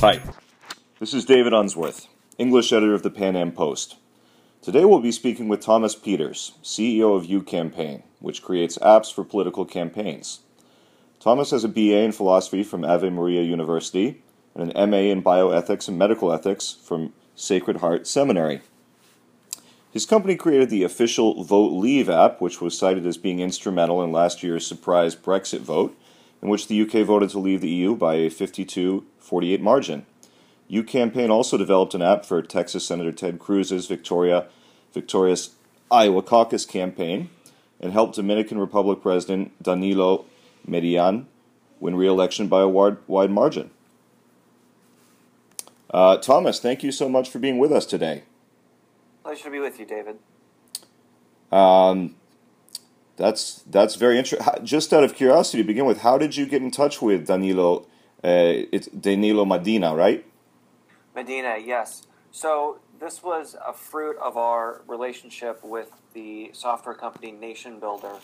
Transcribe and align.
Hi, 0.00 0.22
this 0.98 1.12
is 1.12 1.26
David 1.26 1.52
Unsworth, 1.52 2.08
English 2.38 2.72
editor 2.72 2.94
of 2.94 3.02
the 3.02 3.10
PanAm 3.10 3.54
Post. 3.54 3.98
Today 4.62 4.86
we'll 4.86 5.00
be 5.00 5.12
speaking 5.12 5.46
with 5.46 5.60
Thomas 5.60 5.94
Peters, 5.94 6.52
CEO 6.62 7.14
of 7.14 7.26
UCampaign, 7.26 8.02
which 8.18 8.42
creates 8.42 8.78
apps 8.78 9.12
for 9.12 9.24
political 9.24 9.66
campaigns. 9.66 10.40
Thomas 11.18 11.50
has 11.50 11.64
a 11.64 11.68
BA 11.68 11.98
in 11.98 12.12
philosophy 12.12 12.62
from 12.62 12.82
Ave 12.82 13.10
Maria 13.10 13.42
University 13.42 14.22
and 14.54 14.72
an 14.72 14.90
MA 14.90 14.96
in 14.96 15.22
bioethics 15.22 15.86
and 15.86 15.98
medical 15.98 16.32
ethics 16.32 16.78
from 16.82 17.12
Sacred 17.34 17.76
Heart 17.76 18.06
Seminary. 18.06 18.62
His 19.92 20.06
company 20.06 20.34
created 20.34 20.70
the 20.70 20.82
official 20.82 21.44
Vote 21.44 21.72
Leave 21.72 22.08
app, 22.08 22.40
which 22.40 22.62
was 22.62 22.78
cited 22.78 23.04
as 23.04 23.18
being 23.18 23.40
instrumental 23.40 24.02
in 24.02 24.12
last 24.12 24.42
year's 24.42 24.66
surprise 24.66 25.14
Brexit 25.14 25.60
vote, 25.60 25.94
in 26.42 26.48
which 26.48 26.68
the 26.68 26.80
UK 26.80 27.06
voted 27.06 27.30
to 27.30 27.38
leave 27.38 27.60
the 27.60 27.68
EU 27.68 27.94
by 27.94 28.14
a 28.14 28.30
52 28.30 29.04
48 29.18 29.60
margin. 29.60 30.06
UCampaign 30.70 31.30
also 31.30 31.56
developed 31.56 31.94
an 31.94 32.02
app 32.02 32.24
for 32.24 32.40
Texas 32.42 32.86
Senator 32.86 33.12
Ted 33.12 33.38
Cruz's 33.38 33.86
Victoria, 33.86 34.46
victorious 34.92 35.50
Iowa 35.90 36.22
caucus 36.22 36.64
campaign 36.64 37.30
and 37.80 37.92
helped 37.92 38.14
Dominican 38.14 38.58
Republic 38.58 39.02
President 39.02 39.60
Danilo 39.62 40.26
Medellin 40.66 41.26
win 41.80 41.96
re 41.96 42.06
election 42.06 42.46
by 42.46 42.60
a 42.60 42.68
wide, 42.68 42.98
wide 43.06 43.30
margin. 43.30 43.70
Uh, 45.92 46.18
Thomas, 46.18 46.60
thank 46.60 46.84
you 46.84 46.92
so 46.92 47.08
much 47.08 47.28
for 47.28 47.40
being 47.40 47.58
with 47.58 47.72
us 47.72 47.84
today. 47.84 48.22
Pleasure 49.24 49.44
to 49.44 49.50
be 49.50 49.58
with 49.58 49.80
you, 49.80 49.86
David. 49.86 50.18
Um, 51.50 52.14
that's 53.20 53.62
that's 53.66 53.94
very 53.96 54.18
interesting. 54.18 54.64
Just 54.64 54.92
out 54.92 55.04
of 55.04 55.14
curiosity, 55.14 55.58
to 55.62 55.66
begin 55.66 55.84
with, 55.84 56.00
how 56.00 56.16
did 56.18 56.36
you 56.36 56.46
get 56.46 56.62
in 56.62 56.70
touch 56.70 57.02
with 57.02 57.26
Danilo? 57.26 57.86
Uh, 58.24 58.66
it's 58.72 58.88
Danilo 58.88 59.44
Medina, 59.44 59.94
right? 59.94 60.24
Medina, 61.14 61.56
yes. 61.62 62.06
So 62.32 62.80
this 62.98 63.22
was 63.22 63.56
a 63.66 63.72
fruit 63.72 64.16
of 64.18 64.36
our 64.36 64.82
relationship 64.86 65.62
with 65.62 65.90
the 66.14 66.50
software 66.52 66.94
company 66.94 67.32
NationBuilder, 67.32 68.18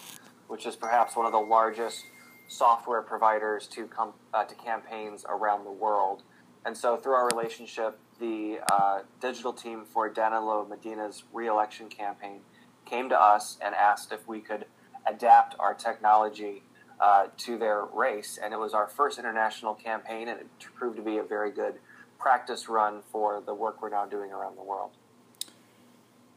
which 0.48 0.66
is 0.66 0.76
perhaps 0.76 1.14
one 1.16 1.26
of 1.26 1.32
the 1.32 1.38
largest 1.38 2.04
software 2.48 3.02
providers 3.02 3.66
to 3.68 3.86
com- 3.86 4.14
uh, 4.32 4.44
to 4.44 4.54
campaigns 4.54 5.24
around 5.28 5.64
the 5.64 5.72
world. 5.72 6.22
And 6.64 6.76
so, 6.76 6.96
through 6.96 7.12
our 7.12 7.26
relationship, 7.28 7.98
the 8.18 8.60
uh, 8.72 9.00
digital 9.20 9.52
team 9.52 9.84
for 9.84 10.08
Danilo 10.08 10.66
Medina's 10.68 11.24
reelection 11.32 11.88
campaign 11.88 12.40
came 12.86 13.08
to 13.10 13.20
us 13.20 13.58
and 13.62 13.74
asked 13.74 14.10
if 14.12 14.26
we 14.26 14.40
could 14.40 14.64
adapt 15.06 15.54
our 15.58 15.74
technology 15.74 16.62
uh, 17.00 17.26
to 17.38 17.58
their 17.58 17.84
race. 17.84 18.38
And 18.42 18.52
it 18.52 18.58
was 18.58 18.74
our 18.74 18.86
first 18.86 19.18
international 19.18 19.74
campaign, 19.74 20.28
and 20.28 20.40
it 20.40 20.46
proved 20.74 20.96
to 20.96 21.02
be 21.02 21.18
a 21.18 21.22
very 21.22 21.50
good 21.50 21.74
practice 22.18 22.68
run 22.68 23.02
for 23.12 23.42
the 23.44 23.54
work 23.54 23.82
we're 23.82 23.90
now 23.90 24.06
doing 24.06 24.32
around 24.32 24.56
the 24.56 24.62
world. 24.62 24.90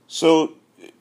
So, 0.07 0.53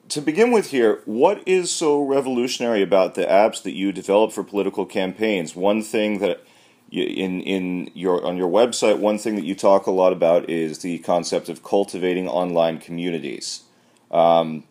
to 0.09 0.21
begin 0.21 0.51
with 0.51 0.67
here, 0.67 1.01
what 1.05 1.47
is 1.47 1.71
so 1.71 2.01
revolutionary 2.01 2.81
about 2.81 3.15
the 3.15 3.25
apps 3.25 3.63
that 3.63 3.73
you 3.73 3.91
develop 3.91 4.31
for 4.31 4.43
political 4.43 4.85
campaigns? 4.85 5.55
One 5.55 5.81
thing 5.81 6.19
that 6.19 6.43
in 6.91 7.41
in 7.41 7.91
your 7.93 8.25
on 8.25 8.37
your 8.37 8.49
website, 8.49 8.99
one 8.99 9.17
thing 9.17 9.35
that 9.35 9.45
you 9.45 9.55
talk 9.55 9.85
a 9.85 9.91
lot 9.91 10.13
about 10.13 10.49
is 10.49 10.79
the 10.79 10.99
concept 10.99 11.49
of 11.49 11.63
cultivating 11.63 12.27
online 12.27 12.79
communities. 12.79 13.63
Um, 14.11 14.63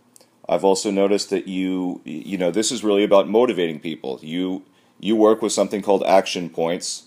I've 0.48 0.64
also 0.64 0.90
noticed 0.90 1.30
that 1.30 1.46
you 1.46 2.00
you 2.04 2.38
know 2.38 2.50
this 2.50 2.72
is 2.72 2.82
really 2.82 3.04
about 3.04 3.28
motivating 3.28 3.80
people. 3.80 4.18
You 4.22 4.64
you 4.98 5.14
work 5.14 5.42
with 5.42 5.52
something 5.52 5.82
called 5.82 6.02
action 6.04 6.48
points. 6.48 7.04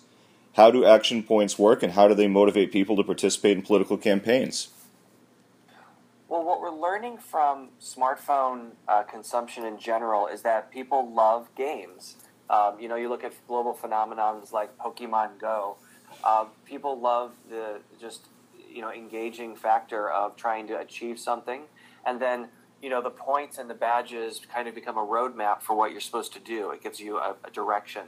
How 0.53 0.69
do 0.69 0.85
action 0.85 1.23
points 1.23 1.57
work, 1.57 1.81
and 1.81 1.93
how 1.93 2.07
do 2.07 2.13
they 2.13 2.27
motivate 2.27 2.71
people 2.71 2.95
to 2.97 3.03
participate 3.03 3.57
in 3.57 3.63
political 3.63 3.97
campaigns? 3.97 4.69
Well, 6.27 6.43
what 6.43 6.61
we're 6.61 6.71
learning 6.71 7.17
from 7.17 7.69
smartphone 7.81 8.71
uh, 8.87 9.03
consumption 9.03 9.65
in 9.65 9.79
general 9.79 10.27
is 10.27 10.43
that 10.43 10.71
people 10.71 11.11
love 11.11 11.49
games. 11.55 12.17
Um, 12.49 12.79
you 12.79 12.87
know, 12.87 12.95
you 12.95 13.09
look 13.09 13.23
at 13.23 13.33
global 13.47 13.73
phenomenons 13.73 14.51
like 14.51 14.77
Pokemon 14.77 15.39
Go. 15.39 15.77
Uh, 16.23 16.45
people 16.65 16.99
love 16.99 17.31
the 17.49 17.79
just 17.99 18.27
you 18.69 18.81
know 18.81 18.91
engaging 18.91 19.55
factor 19.55 20.11
of 20.11 20.35
trying 20.35 20.67
to 20.67 20.77
achieve 20.77 21.17
something, 21.17 21.63
and 22.05 22.21
then 22.21 22.49
you 22.81 22.89
know 22.89 23.01
the 23.01 23.11
points 23.11 23.57
and 23.57 23.69
the 23.69 23.75
badges 23.75 24.41
kind 24.53 24.67
of 24.67 24.75
become 24.75 24.97
a 24.97 25.05
roadmap 25.05 25.61
for 25.61 25.75
what 25.75 25.91
you're 25.91 26.01
supposed 26.01 26.33
to 26.33 26.39
do. 26.39 26.71
It 26.71 26.81
gives 26.81 26.99
you 26.99 27.17
a, 27.17 27.35
a 27.43 27.51
direction, 27.51 28.03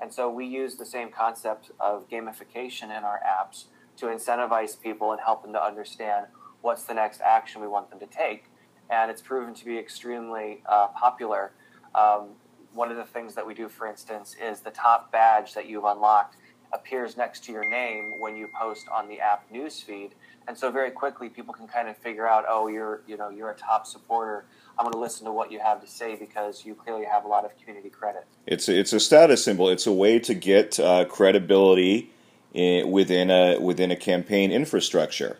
and 0.00 0.12
so 0.12 0.30
we 0.30 0.46
use 0.46 0.76
the 0.76 0.86
same 0.86 1.10
concept 1.10 1.70
of 1.78 2.08
gamification 2.08 2.84
in 2.84 3.04
our 3.04 3.20
apps 3.26 3.64
to 3.96 4.06
incentivize 4.06 4.80
people 4.80 5.12
and 5.12 5.20
help 5.20 5.42
them 5.42 5.52
to 5.52 5.62
understand 5.62 6.26
what's 6.62 6.84
the 6.84 6.94
next 6.94 7.20
action 7.20 7.60
we 7.60 7.68
want 7.68 7.90
them 7.90 8.00
to 8.00 8.06
take. 8.06 8.46
And 8.90 9.10
it's 9.10 9.22
proven 9.22 9.54
to 9.54 9.64
be 9.64 9.78
extremely 9.78 10.62
uh, 10.66 10.88
popular. 10.88 11.52
Um, 11.94 12.30
one 12.72 12.90
of 12.90 12.96
the 12.96 13.04
things 13.04 13.34
that 13.34 13.46
we 13.46 13.54
do, 13.54 13.68
for 13.68 13.86
instance, 13.86 14.34
is 14.42 14.60
the 14.60 14.70
top 14.70 15.12
badge 15.12 15.54
that 15.54 15.68
you've 15.68 15.84
unlocked 15.84 16.36
appears 16.74 17.16
next 17.16 17.44
to 17.44 17.52
your 17.52 17.68
name 17.68 18.20
when 18.20 18.36
you 18.36 18.48
post 18.48 18.86
on 18.92 19.08
the 19.08 19.20
app 19.20 19.50
newsfeed. 19.52 20.10
And 20.46 20.58
so 20.58 20.70
very 20.70 20.90
quickly 20.90 21.28
people 21.28 21.54
can 21.54 21.66
kind 21.68 21.88
of 21.88 21.96
figure 21.96 22.26
out, 22.26 22.44
oh, 22.48 22.66
you're 22.66 23.00
you 23.06 23.16
know 23.16 23.30
you're 23.30 23.50
a 23.50 23.56
top 23.56 23.86
supporter. 23.86 24.44
I'm 24.76 24.84
going 24.84 24.92
to 24.92 24.98
listen 24.98 25.24
to 25.26 25.32
what 25.32 25.52
you 25.52 25.60
have 25.60 25.80
to 25.80 25.86
say 25.86 26.16
because 26.16 26.66
you 26.66 26.74
clearly 26.74 27.04
have 27.04 27.24
a 27.24 27.28
lot 27.28 27.44
of 27.44 27.56
community 27.58 27.90
credit. 27.90 28.26
It's 28.46 28.68
a, 28.68 28.76
it's 28.76 28.92
a 28.92 28.98
status 28.98 29.44
symbol. 29.44 29.68
It's 29.68 29.86
a 29.86 29.92
way 29.92 30.18
to 30.18 30.34
get 30.34 30.80
uh, 30.80 31.04
credibility 31.04 32.10
in, 32.52 32.90
within 32.90 33.30
a 33.30 33.58
within 33.58 33.90
a 33.90 33.96
campaign 33.96 34.50
infrastructure. 34.50 35.38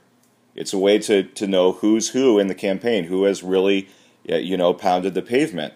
It's 0.55 0.72
a 0.72 0.78
way 0.78 0.99
to, 1.01 1.25
to 1.25 1.47
know 1.47 1.72
who's 1.72 2.11
who 2.11 2.39
in 2.39 2.47
the 2.47 2.55
campaign, 2.55 3.05
who 3.05 3.25
has 3.25 3.43
really, 3.43 3.89
you 4.25 4.56
know, 4.56 4.72
pounded 4.72 5.15
the 5.15 5.22
pavement. 5.22 5.75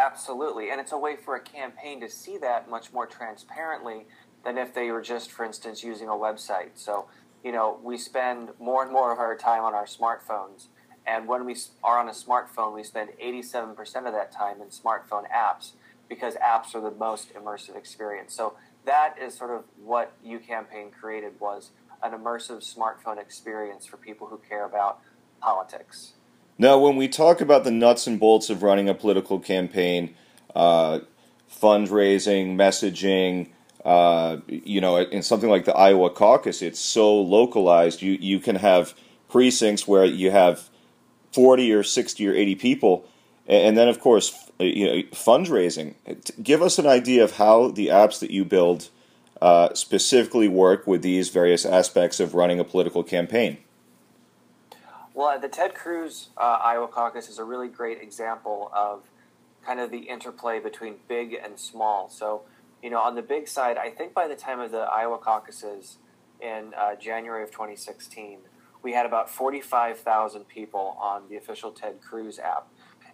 Absolutely, 0.00 0.70
and 0.70 0.80
it's 0.80 0.92
a 0.92 0.98
way 0.98 1.16
for 1.16 1.34
a 1.34 1.40
campaign 1.40 2.00
to 2.00 2.08
see 2.08 2.38
that 2.38 2.70
much 2.70 2.92
more 2.92 3.06
transparently 3.06 4.06
than 4.44 4.56
if 4.56 4.72
they 4.72 4.90
were 4.92 5.02
just, 5.02 5.32
for 5.32 5.44
instance, 5.44 5.82
using 5.82 6.08
a 6.08 6.12
website. 6.12 6.70
So, 6.74 7.08
you 7.42 7.50
know, 7.50 7.80
we 7.82 7.98
spend 7.98 8.50
more 8.60 8.82
and 8.82 8.92
more 8.92 9.12
of 9.12 9.18
our 9.18 9.36
time 9.36 9.64
on 9.64 9.74
our 9.74 9.86
smartphones, 9.86 10.66
and 11.04 11.26
when 11.26 11.44
we 11.44 11.56
are 11.82 11.98
on 11.98 12.08
a 12.08 12.12
smartphone, 12.12 12.74
we 12.74 12.84
spend 12.84 13.10
87% 13.22 13.78
of 14.06 14.12
that 14.12 14.30
time 14.30 14.60
in 14.60 14.68
smartphone 14.68 15.24
apps 15.30 15.72
because 16.08 16.34
apps 16.36 16.74
are 16.74 16.80
the 16.80 16.90
most 16.90 17.34
immersive 17.34 17.76
experience. 17.76 18.34
So 18.34 18.54
that 18.84 19.16
is 19.20 19.34
sort 19.34 19.50
of 19.50 19.64
what 19.82 20.12
UCampaign 20.24 20.92
created 20.92 21.40
was 21.40 21.70
an 22.02 22.12
immersive 22.12 22.62
smartphone 22.62 23.18
experience 23.18 23.84
for 23.86 23.96
people 23.96 24.28
who 24.28 24.38
care 24.48 24.64
about 24.64 25.00
politics. 25.40 26.12
Now, 26.58 26.78
when 26.78 26.96
we 26.96 27.06
talk 27.06 27.40
about 27.40 27.64
the 27.64 27.70
nuts 27.70 28.06
and 28.06 28.18
bolts 28.18 28.50
of 28.50 28.62
running 28.62 28.88
a 28.88 28.94
political 28.94 29.38
campaign, 29.38 30.14
uh, 30.56 31.00
fundraising, 31.50 32.56
messaging, 32.56 33.50
uh, 33.84 34.38
you 34.48 34.80
know, 34.80 34.96
in 34.96 35.22
something 35.22 35.48
like 35.48 35.64
the 35.64 35.74
Iowa 35.74 36.10
caucus, 36.10 36.60
it's 36.60 36.80
so 36.80 37.14
localized. 37.20 38.02
You 38.02 38.18
you 38.20 38.40
can 38.40 38.56
have 38.56 38.94
precincts 39.28 39.86
where 39.86 40.04
you 40.04 40.32
have 40.32 40.68
forty 41.32 41.72
or 41.72 41.84
sixty 41.84 42.26
or 42.26 42.34
eighty 42.34 42.56
people, 42.56 43.08
and 43.46 43.76
then 43.76 43.88
of 43.88 44.00
course, 44.00 44.50
you 44.58 44.86
know, 44.86 45.02
fundraising. 45.12 45.94
Give 46.42 46.60
us 46.60 46.78
an 46.78 46.86
idea 46.86 47.22
of 47.22 47.36
how 47.36 47.68
the 47.68 47.86
apps 47.86 48.18
that 48.18 48.32
you 48.32 48.44
build 48.44 48.88
uh, 49.40 49.72
specifically 49.74 50.48
work 50.48 50.86
with 50.86 51.02
these 51.02 51.28
various 51.28 51.64
aspects 51.64 52.18
of 52.18 52.34
running 52.34 52.58
a 52.58 52.64
political 52.64 53.04
campaign? 53.04 53.58
Well, 55.18 55.36
the 55.40 55.48
Ted 55.48 55.74
Cruz 55.74 56.28
uh, 56.36 56.60
Iowa 56.62 56.86
caucus 56.86 57.28
is 57.28 57.40
a 57.40 57.44
really 57.44 57.66
great 57.66 58.00
example 58.00 58.70
of 58.72 59.02
kind 59.66 59.80
of 59.80 59.90
the 59.90 59.98
interplay 59.98 60.60
between 60.60 60.98
big 61.08 61.34
and 61.34 61.58
small. 61.58 62.08
So, 62.08 62.42
you 62.84 62.88
know, 62.88 63.00
on 63.00 63.16
the 63.16 63.22
big 63.22 63.48
side, 63.48 63.78
I 63.78 63.90
think 63.90 64.14
by 64.14 64.28
the 64.28 64.36
time 64.36 64.60
of 64.60 64.70
the 64.70 64.82
Iowa 64.82 65.18
caucuses 65.18 65.98
in 66.40 66.72
uh, 66.78 66.94
January 66.94 67.42
of 67.42 67.50
2016, 67.50 68.38
we 68.84 68.92
had 68.92 69.06
about 69.06 69.28
45,000 69.28 70.46
people 70.46 70.96
on 71.00 71.22
the 71.28 71.36
official 71.36 71.72
Ted 71.72 72.00
Cruz 72.00 72.38
app. 72.38 72.68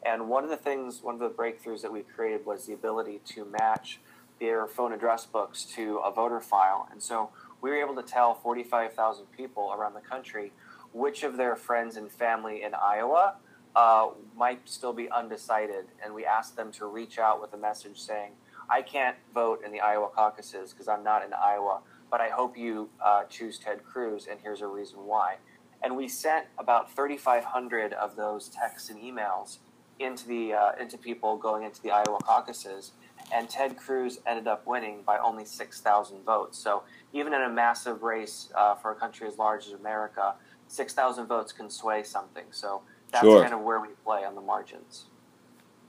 And 0.04 0.28
one 0.28 0.44
of 0.44 0.50
the 0.50 0.58
things, 0.58 1.02
one 1.02 1.14
of 1.14 1.20
the 1.20 1.30
breakthroughs 1.30 1.80
that 1.80 1.90
we 1.90 2.02
created 2.02 2.44
was 2.44 2.66
the 2.66 2.74
ability 2.74 3.22
to 3.30 3.46
match 3.46 3.98
their 4.40 4.66
phone 4.66 4.92
address 4.92 5.24
books 5.24 5.64
to 5.76 6.00
a 6.04 6.12
voter 6.12 6.42
file. 6.42 6.86
And 6.92 7.02
so 7.02 7.30
we 7.62 7.70
were 7.70 7.80
able 7.80 7.94
to 7.94 8.02
tell 8.02 8.34
45,000 8.34 9.24
people 9.34 9.72
around 9.74 9.94
the 9.94 10.02
country 10.02 10.52
which 10.94 11.24
of 11.24 11.36
their 11.36 11.56
friends 11.56 11.96
and 11.96 12.10
family 12.10 12.62
in 12.62 12.72
Iowa 12.72 13.34
uh, 13.76 14.08
might 14.36 14.66
still 14.68 14.92
be 14.92 15.10
undecided. 15.10 15.86
And 16.02 16.14
we 16.14 16.24
asked 16.24 16.56
them 16.56 16.70
to 16.72 16.86
reach 16.86 17.18
out 17.18 17.42
with 17.42 17.52
a 17.52 17.56
message 17.56 17.98
saying, 17.98 18.32
I 18.70 18.80
can't 18.80 19.16
vote 19.34 19.62
in 19.64 19.72
the 19.72 19.80
Iowa 19.80 20.08
caucuses 20.08 20.72
because 20.72 20.88
I'm 20.88 21.02
not 21.02 21.24
in 21.24 21.32
Iowa, 21.34 21.80
but 22.10 22.20
I 22.20 22.30
hope 22.30 22.56
you 22.56 22.88
uh, 23.04 23.24
choose 23.24 23.58
Ted 23.58 23.84
Cruz, 23.84 24.26
and 24.30 24.40
here's 24.40 24.62
a 24.62 24.66
reason 24.66 25.00
why. 25.00 25.36
And 25.82 25.96
we 25.96 26.08
sent 26.08 26.46
about 26.58 26.94
3,500 26.94 27.92
of 27.92 28.16
those 28.16 28.48
texts 28.48 28.88
and 28.88 28.98
emails 28.98 29.58
into 30.00 30.26
the 30.26 30.54
uh, 30.54 30.72
into 30.80 30.98
people 30.98 31.36
going 31.36 31.62
into 31.62 31.82
the 31.82 31.90
Iowa 31.90 32.18
caucuses, 32.24 32.92
and 33.32 33.48
Ted 33.50 33.76
Cruz 33.76 34.18
ended 34.26 34.46
up 34.46 34.66
winning 34.66 35.02
by 35.04 35.18
only 35.18 35.44
6,000 35.44 36.24
votes. 36.24 36.58
So 36.58 36.84
even 37.12 37.34
in 37.34 37.42
a 37.42 37.50
massive 37.50 38.02
race 38.02 38.50
uh, 38.54 38.74
for 38.74 38.92
a 38.92 38.94
country 38.94 39.28
as 39.28 39.38
large 39.38 39.66
as 39.66 39.72
America, 39.72 40.34
6,000 40.68 41.26
votes 41.26 41.52
can 41.52 41.70
sway 41.70 42.02
something. 42.02 42.44
So 42.50 42.82
that's 43.10 43.24
sure. 43.24 43.42
kind 43.42 43.54
of 43.54 43.60
where 43.60 43.80
we 43.80 43.88
play 44.04 44.24
on 44.24 44.34
the 44.34 44.40
margins. 44.40 45.04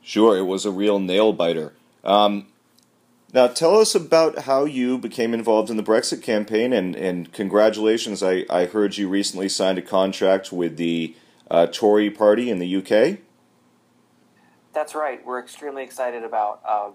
Sure, 0.01 0.37
it 0.37 0.43
was 0.43 0.65
a 0.65 0.71
real 0.71 0.99
nail 0.99 1.33
biter. 1.33 1.73
Um, 2.03 2.47
now, 3.33 3.47
tell 3.47 3.77
us 3.77 3.95
about 3.95 4.43
how 4.43 4.63
you 4.63 4.97
became 4.97 5.33
involved 5.33 5.69
in 5.69 5.75
the 5.75 5.83
Brexit 5.83 6.21
campaign, 6.21 6.71
and, 6.71 6.95
and 6.95 7.33
congratulations. 7.33 8.23
I, 8.23 8.45
I 8.49 8.65
heard 8.65 8.95
you 8.95 9.09
recently 9.09 9.49
signed 9.49 9.77
a 9.77 9.81
contract 9.81 10.53
with 10.53 10.77
the 10.77 11.15
uh, 11.51 11.67
Tory 11.67 12.09
party 12.09 12.49
in 12.49 12.59
the 12.59 12.75
UK. 12.77 13.19
That's 14.73 14.95
right. 14.95 15.25
We're 15.25 15.39
extremely 15.39 15.83
excited 15.83 16.23
about 16.23 16.61
uh, 16.65 16.91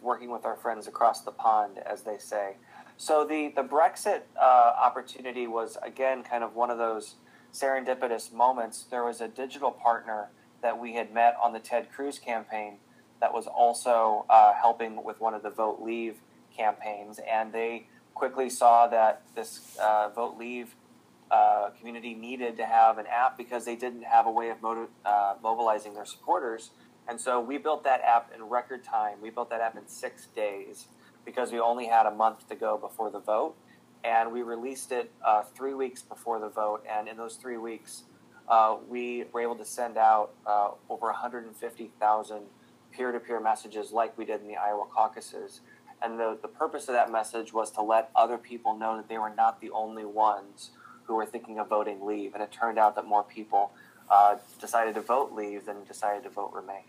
working 0.00 0.30
with 0.30 0.46
our 0.46 0.56
friends 0.56 0.86
across 0.86 1.20
the 1.20 1.32
pond, 1.32 1.78
as 1.78 2.02
they 2.02 2.18
say. 2.18 2.56
So 3.02 3.24
the 3.24 3.48
the 3.48 3.64
Brexit 3.64 4.20
uh, 4.40 4.74
opportunity 4.80 5.48
was 5.48 5.76
again 5.82 6.22
kind 6.22 6.44
of 6.44 6.54
one 6.54 6.70
of 6.70 6.78
those 6.78 7.16
serendipitous 7.52 8.32
moments. 8.32 8.84
There 8.88 9.02
was 9.02 9.20
a 9.20 9.26
digital 9.26 9.72
partner 9.72 10.28
that 10.62 10.78
we 10.78 10.94
had 10.94 11.12
met 11.12 11.36
on 11.42 11.52
the 11.52 11.58
Ted 11.58 11.90
Cruz 11.90 12.20
campaign 12.20 12.76
that 13.20 13.34
was 13.34 13.48
also 13.48 14.24
uh, 14.30 14.52
helping 14.52 15.02
with 15.02 15.20
one 15.20 15.34
of 15.34 15.42
the 15.42 15.50
Vote 15.50 15.82
Leave 15.82 16.18
campaigns, 16.56 17.18
and 17.28 17.52
they 17.52 17.88
quickly 18.14 18.48
saw 18.48 18.86
that 18.86 19.22
this 19.34 19.76
uh, 19.82 20.08
Vote 20.10 20.38
Leave 20.38 20.76
uh, 21.32 21.70
community 21.80 22.14
needed 22.14 22.56
to 22.58 22.64
have 22.64 22.98
an 22.98 23.06
app 23.08 23.36
because 23.36 23.64
they 23.64 23.74
didn't 23.74 24.04
have 24.04 24.26
a 24.26 24.30
way 24.30 24.48
of 24.48 24.62
motiv- 24.62 24.90
uh, 25.04 25.34
mobilizing 25.42 25.94
their 25.94 26.06
supporters. 26.06 26.70
And 27.08 27.20
so 27.20 27.40
we 27.40 27.58
built 27.58 27.82
that 27.82 28.00
app 28.02 28.30
in 28.32 28.44
record 28.44 28.84
time. 28.84 29.18
We 29.20 29.30
built 29.30 29.50
that 29.50 29.60
app 29.60 29.76
in 29.76 29.88
six 29.88 30.28
days 30.36 30.86
because 31.24 31.52
we 31.52 31.60
only 31.60 31.86
had 31.86 32.06
a 32.06 32.10
month 32.10 32.48
to 32.48 32.54
go 32.54 32.76
before 32.76 33.10
the 33.10 33.20
vote. 33.20 33.54
And 34.04 34.32
we 34.32 34.42
released 34.42 34.90
it 34.90 35.12
uh, 35.24 35.42
three 35.42 35.74
weeks 35.74 36.02
before 36.02 36.40
the 36.40 36.48
vote. 36.48 36.84
And 36.90 37.08
in 37.08 37.16
those 37.16 37.36
three 37.36 37.56
weeks, 37.56 38.02
uh, 38.48 38.76
we 38.88 39.24
were 39.32 39.40
able 39.40 39.54
to 39.56 39.64
send 39.64 39.96
out 39.96 40.32
uh, 40.46 40.70
over 40.90 41.06
150,000 41.06 42.42
peer 42.90 43.12
to 43.12 43.20
peer 43.20 43.40
messages 43.40 43.92
like 43.92 44.16
we 44.18 44.24
did 44.24 44.40
in 44.40 44.48
the 44.48 44.56
Iowa 44.56 44.84
caucuses. 44.92 45.60
And 46.02 46.18
the, 46.18 46.36
the 46.42 46.48
purpose 46.48 46.88
of 46.88 46.94
that 46.94 47.12
message 47.12 47.52
was 47.52 47.70
to 47.72 47.82
let 47.82 48.10
other 48.16 48.36
people 48.36 48.76
know 48.76 48.96
that 48.96 49.08
they 49.08 49.18
were 49.18 49.32
not 49.34 49.60
the 49.60 49.70
only 49.70 50.04
ones 50.04 50.70
who 51.04 51.14
were 51.14 51.26
thinking 51.26 51.58
of 51.58 51.68
voting 51.68 52.04
leave. 52.04 52.34
And 52.34 52.42
it 52.42 52.50
turned 52.50 52.78
out 52.78 52.96
that 52.96 53.06
more 53.06 53.22
people 53.22 53.72
uh, 54.10 54.36
decided 54.60 54.94
to 54.96 55.00
vote 55.00 55.32
leave 55.32 55.66
than 55.66 55.84
decided 55.84 56.24
to 56.24 56.30
vote 56.30 56.52
remain. 56.52 56.82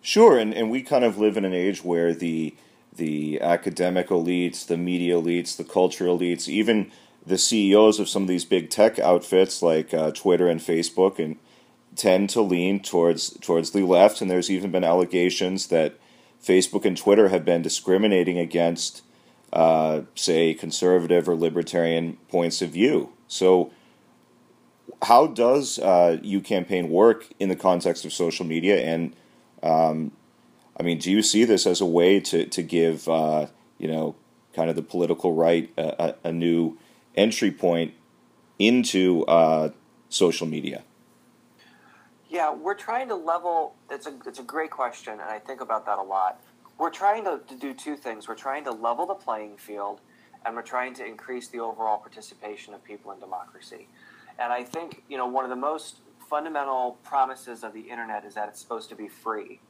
Sure, 0.00 0.38
and, 0.38 0.54
and 0.54 0.70
we 0.70 0.82
kind 0.82 1.04
of 1.04 1.18
live 1.18 1.36
in 1.36 1.44
an 1.44 1.54
age 1.54 1.82
where 1.82 2.12
the 2.12 2.54
the 2.96 3.40
academic 3.40 4.08
elites, 4.08 4.66
the 4.66 4.76
media 4.76 5.14
elites, 5.14 5.56
the 5.56 5.64
cultural 5.64 6.18
elites, 6.18 6.48
even 6.48 6.90
the 7.26 7.38
CEOs 7.38 7.98
of 7.98 8.08
some 8.08 8.22
of 8.22 8.28
these 8.28 8.44
big 8.44 8.70
tech 8.70 8.98
outfits 8.98 9.62
like 9.62 9.92
uh, 9.94 10.10
Twitter 10.12 10.48
and 10.48 10.60
Facebook, 10.60 11.18
and 11.18 11.36
tend 11.96 12.28
to 12.30 12.40
lean 12.40 12.80
towards 12.80 13.30
towards 13.38 13.70
the 13.70 13.82
left. 13.82 14.20
And 14.20 14.30
there's 14.30 14.50
even 14.50 14.70
been 14.70 14.84
allegations 14.84 15.68
that 15.68 15.94
Facebook 16.42 16.84
and 16.84 16.96
Twitter 16.96 17.28
have 17.28 17.44
been 17.44 17.62
discriminating 17.62 18.38
against, 18.38 19.02
uh, 19.52 20.02
say, 20.14 20.54
conservative 20.54 21.28
or 21.28 21.34
libertarian 21.34 22.18
points 22.28 22.60
of 22.60 22.70
view. 22.70 23.12
So, 23.28 23.72
how 25.02 25.26
does 25.26 25.78
uh, 25.78 26.18
campaign 26.44 26.90
work 26.90 27.28
in 27.40 27.48
the 27.48 27.56
context 27.56 28.04
of 28.04 28.12
social 28.12 28.44
media 28.44 28.82
and 28.84 29.16
um, 29.62 30.12
I 30.78 30.82
mean, 30.82 30.98
do 30.98 31.10
you 31.10 31.22
see 31.22 31.44
this 31.44 31.66
as 31.66 31.80
a 31.80 31.86
way 31.86 32.20
to 32.20 32.46
to 32.46 32.62
give 32.62 33.08
uh, 33.08 33.46
you 33.78 33.88
know 33.88 34.16
kind 34.54 34.70
of 34.70 34.76
the 34.76 34.82
political 34.82 35.34
right 35.34 35.70
a, 35.76 36.14
a, 36.24 36.28
a 36.28 36.32
new 36.32 36.78
entry 37.16 37.50
point 37.50 37.94
into 38.58 39.24
uh, 39.26 39.70
social 40.08 40.46
media? 40.46 40.82
Yeah, 42.28 42.52
we're 42.52 42.74
trying 42.74 43.08
to 43.08 43.14
level. 43.14 43.74
It's 43.90 44.06
a 44.06 44.14
it's 44.26 44.40
a 44.40 44.44
great 44.44 44.70
question, 44.70 45.14
and 45.14 45.22
I 45.22 45.38
think 45.38 45.60
about 45.60 45.86
that 45.86 45.98
a 45.98 46.02
lot. 46.02 46.40
We're 46.76 46.90
trying 46.90 47.24
to, 47.24 47.40
to 47.46 47.56
do 47.56 47.72
two 47.72 47.96
things. 47.96 48.26
We're 48.26 48.34
trying 48.34 48.64
to 48.64 48.72
level 48.72 49.06
the 49.06 49.14
playing 49.14 49.58
field, 49.58 50.00
and 50.44 50.56
we're 50.56 50.62
trying 50.62 50.94
to 50.94 51.06
increase 51.06 51.46
the 51.46 51.60
overall 51.60 51.98
participation 51.98 52.74
of 52.74 52.82
people 52.82 53.12
in 53.12 53.20
democracy. 53.20 53.86
And 54.40 54.52
I 54.52 54.64
think 54.64 55.04
you 55.08 55.16
know 55.16 55.26
one 55.26 55.44
of 55.44 55.50
the 55.50 55.56
most 55.56 56.00
fundamental 56.28 56.98
promises 57.04 57.62
of 57.62 57.72
the 57.72 57.82
internet 57.82 58.24
is 58.24 58.34
that 58.34 58.48
it's 58.48 58.60
supposed 58.60 58.88
to 58.88 58.96
be 58.96 59.06
free. 59.06 59.60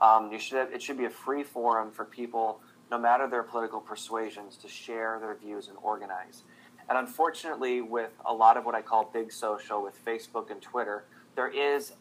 Um, 0.00 0.30
you 0.32 0.38
should 0.38 0.58
have, 0.58 0.72
it 0.72 0.82
should 0.82 0.98
be 0.98 1.04
a 1.04 1.10
free 1.10 1.42
forum 1.42 1.90
for 1.90 2.04
people, 2.04 2.60
no 2.90 2.98
matter 2.98 3.28
their 3.28 3.42
political 3.42 3.80
persuasions, 3.80 4.56
to 4.58 4.68
share 4.68 5.18
their 5.20 5.34
views 5.34 5.68
and 5.68 5.76
organize. 5.82 6.42
And 6.88 6.98
unfortunately, 6.98 7.80
with 7.80 8.10
a 8.26 8.32
lot 8.32 8.56
of 8.56 8.64
what 8.64 8.74
I 8.74 8.82
call 8.82 9.10
big 9.12 9.32
social, 9.32 9.82
with 9.82 9.94
Facebook 10.04 10.50
and 10.50 10.60
Twitter, 10.60 11.04
there 11.34 11.48
is 11.48 11.92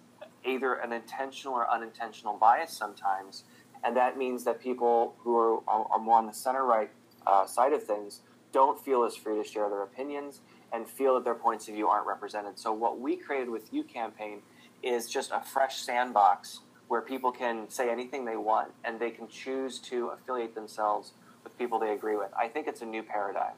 either 0.43 0.73
an 0.75 0.91
intentional 0.91 1.55
or 1.55 1.69
unintentional 1.69 2.37
bias 2.37 2.71
sometimes, 2.71 3.45
and 3.83 3.95
that 3.95 4.17
means 4.17 4.43
that 4.43 4.61
people 4.61 5.15
who 5.19 5.37
are, 5.37 5.59
are, 5.67 5.87
are 5.91 5.99
more 5.99 6.17
on 6.17 6.25
the 6.25 6.33
center 6.33 6.65
right 6.65 6.89
uh, 7.25 7.45
side 7.45 7.73
of 7.73 7.83
things 7.83 8.21
don't 8.51 8.79
feel 8.79 9.03
as 9.03 9.15
free 9.15 9.41
to 9.41 9.47
share 9.47 9.69
their 9.69 9.83
opinions 9.83 10.41
and 10.71 10.87
feel 10.87 11.15
that 11.15 11.23
their 11.23 11.35
points 11.35 11.67
of 11.67 11.75
view 11.75 11.87
aren't 11.87 12.07
represented. 12.07 12.57
So 12.57 12.71
what 12.71 12.99
we 12.99 13.15
created 13.15 13.49
with 13.49 13.71
UCampaign 13.71 14.39
is 14.81 15.09
just 15.09 15.31
a 15.31 15.41
fresh 15.41 15.77
sandbox 15.77 16.59
where 16.87 17.01
people 17.01 17.31
can 17.31 17.69
say 17.69 17.89
anything 17.89 18.25
they 18.25 18.35
want 18.35 18.71
and 18.83 18.99
they 18.99 19.09
can 19.09 19.27
choose 19.27 19.79
to 19.79 20.09
affiliate 20.09 20.55
themselves 20.55 21.11
with 21.43 21.57
people 21.57 21.79
they 21.79 21.91
agree 21.91 22.15
with. 22.15 22.31
I 22.37 22.47
think 22.47 22.67
it's 22.67 22.81
a 22.81 22.85
new 22.85 23.03
paradigm. 23.03 23.53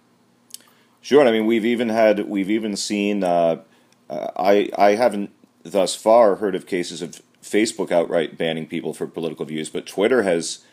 Sure. 1.02 1.26
I 1.28 1.32
mean, 1.32 1.46
we've 1.46 1.66
even 1.66 1.90
had 1.90 2.28
we've 2.28 2.50
even 2.50 2.76
seen. 2.76 3.24
Uh, 3.24 3.62
uh, 4.10 4.32
I 4.36 4.70
I 4.78 4.96
haven't 4.96 5.32
thus 5.64 5.96
far 5.96 6.36
heard 6.36 6.56
of 6.56 6.66
cases 6.66 7.02
of 7.02 7.22
Facebook 7.42 7.92
outright 7.92 8.38
banning 8.38 8.66
people 8.68 8.94
for 8.94 9.06
political 9.06 9.46
views, 9.46 9.70
but 9.70 9.86
Twitter 9.86 10.24
has 10.24 10.64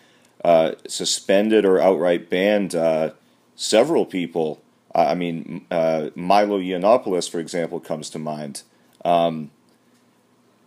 uh, 0.45 0.73
suspended 0.87 1.65
or 1.65 1.81
outright 1.81 2.31
banned 2.31 2.75
uh, 2.75 3.11
several 3.57 4.07
people 4.07 4.63
I 4.95 5.15
mean, 5.15 5.67
uh, 5.71 6.11
Milo 6.15 6.59
Yiannopoulos, 6.59 7.31
for 7.31 7.41
example, 7.41 7.81
comes 7.81 8.11
to 8.11 8.19
mind. 8.19 8.63
Um, 9.05 9.51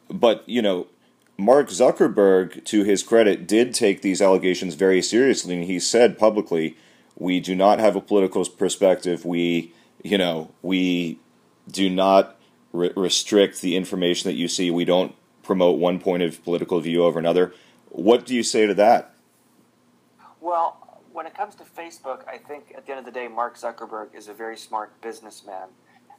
but, 0.09 0.47
you 0.47 0.61
know, 0.61 0.87
Mark 1.37 1.67
Zuckerberg, 1.69 2.63
to 2.65 2.83
his 2.83 3.03
credit, 3.03 3.47
did 3.47 3.73
take 3.73 4.01
these 4.01 4.21
allegations 4.21 4.75
very 4.75 5.01
seriously, 5.01 5.55
and 5.55 5.65
he 5.65 5.79
said 5.79 6.17
publicly, 6.17 6.77
"We 7.17 7.39
do 7.39 7.55
not 7.55 7.79
have 7.79 7.95
a 7.95 8.01
political 8.01 8.45
perspective. 8.45 9.25
We, 9.25 9.73
you 10.03 10.17
know, 10.17 10.51
we 10.61 11.19
do 11.69 11.89
not 11.89 12.37
re- 12.71 12.93
restrict 12.95 13.61
the 13.61 13.75
information 13.75 14.29
that 14.29 14.37
you 14.37 14.47
see. 14.47 14.71
We 14.71 14.85
don't 14.85 15.13
promote 15.43 15.77
one 15.77 15.99
point 15.99 16.23
of 16.23 16.43
political 16.43 16.79
view 16.79 17.03
over 17.03 17.19
another." 17.19 17.53
What 17.89 18.25
do 18.25 18.35
you 18.35 18.43
say 18.43 18.65
to 18.65 18.73
that? 18.73 19.13
Well, 20.41 21.01
when 21.13 21.25
it 21.25 21.33
comes 21.33 21.55
to 21.55 21.63
Facebook, 21.63 22.27
I 22.27 22.37
think 22.37 22.73
at 22.75 22.85
the 22.85 22.91
end 22.91 22.99
of 22.99 23.05
the 23.05 23.11
day, 23.11 23.29
Mark 23.29 23.57
Zuckerberg 23.57 24.13
is 24.13 24.27
a 24.27 24.33
very 24.33 24.57
smart 24.57 24.99
businessman. 25.01 25.69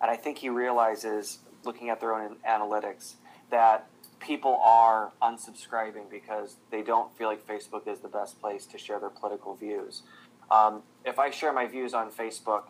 And 0.01 0.11
I 0.11 0.17
think 0.17 0.39
he 0.39 0.49
realizes, 0.49 1.39
looking 1.65 1.91
at 1.91 2.01
their 2.01 2.15
own 2.15 2.37
analytics, 2.49 3.15
that 3.51 3.87
people 4.21 4.61
are 4.63 5.13
unsubscribing 5.23 6.11
because 6.11 6.57
they 6.71 6.83
don't 6.83 7.17
feel 7.17 7.29
like 7.29 7.47
Facebook 7.47 7.87
is 7.87 8.01
the 8.01 8.09
best 8.09 8.41
place 8.41 8.67
to 8.67 8.79
share 8.79 8.99
their 8.99 9.11
political 9.11 9.55
views. 9.55 10.03
Um, 10.51 10.83
if 11.05 11.19
I 11.19 11.31
share 11.31 11.53
my 11.53 11.67
views 11.67 11.95
on 11.95 12.11
Facebook 12.11 12.65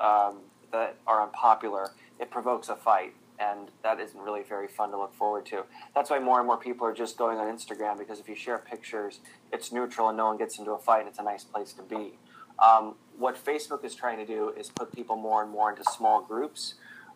um, 0.00 0.40
that 0.72 0.96
are 1.06 1.22
unpopular, 1.22 1.92
it 2.20 2.30
provokes 2.30 2.68
a 2.68 2.76
fight 2.76 3.14
and 3.38 3.70
that 3.82 3.98
isn't 3.98 4.20
really 4.20 4.42
very 4.42 4.68
fun 4.68 4.90
to 4.90 4.98
look 4.98 5.14
forward 5.14 5.44
to. 5.46 5.64
That's 5.94 6.10
why 6.10 6.18
more 6.18 6.38
and 6.38 6.46
more 6.46 6.56
people 6.56 6.86
are 6.86 6.94
just 6.94 7.18
going 7.18 7.38
on 7.38 7.46
Instagram 7.46 7.98
because 7.98 8.20
if 8.20 8.28
you 8.28 8.36
share 8.36 8.58
pictures, 8.58 9.20
it's 9.52 9.72
neutral 9.72 10.08
and 10.08 10.16
no 10.16 10.26
one 10.26 10.36
gets 10.36 10.58
into 10.58 10.72
a 10.72 10.78
fight. 10.78 11.00
And 11.00 11.08
it's 11.08 11.18
a 11.18 11.24
nice 11.24 11.44
place 11.44 11.72
to 11.74 11.82
be. 11.82 12.18
Um, 12.58 12.94
what 13.18 13.42
Facebook 13.42 13.84
is 13.84 13.94
trying 13.94 14.18
to 14.18 14.26
do 14.26 14.50
is 14.56 14.70
put 14.70 14.92
people 14.92 15.16
more 15.16 15.42
and 15.42 15.50
more 15.50 15.70
into 15.70 15.82
small 15.84 16.22
groups 16.22 16.74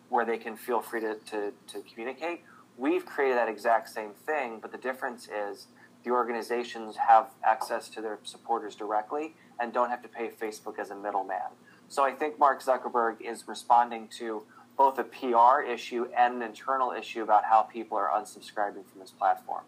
where 0.09 0.25
they 0.25 0.37
can 0.37 0.57
feel 0.57 0.81
free 0.81 1.01
to, 1.01 1.15
to, 1.15 1.53
to 1.67 1.81
communicate. 1.89 2.43
We've 2.79 3.05
created 3.05 3.37
that 3.37 3.49
exact 3.49 3.89
same 3.89 4.11
thing, 4.11 4.59
but 4.61 4.71
the 4.71 4.77
difference 4.77 5.27
is 5.27 5.67
the 6.05 6.11
organizations 6.11 6.95
have 6.95 7.27
access 7.43 7.89
to 7.89 8.01
their 8.01 8.19
supporters 8.23 8.73
directly 8.73 9.35
and 9.59 9.73
don't 9.73 9.89
have 9.89 10.01
to 10.03 10.07
pay 10.07 10.29
Facebook 10.29 10.79
as 10.79 10.89
a 10.89 10.95
middleman. 10.95 11.51
So 11.89 12.05
I 12.05 12.13
think 12.13 12.39
Mark 12.39 12.63
Zuckerberg 12.63 13.19
is 13.19 13.49
responding 13.49 14.07
to 14.19 14.43
both 14.77 14.97
a 14.97 15.03
PR 15.03 15.61
issue 15.61 16.07
and 16.17 16.35
an 16.35 16.41
internal 16.41 16.93
issue 16.93 17.21
about 17.21 17.43
how 17.43 17.63
people 17.63 17.97
are 17.97 18.09
unsubscribing 18.09 18.85
from 18.85 19.01
this 19.01 19.11
platform. 19.11 19.63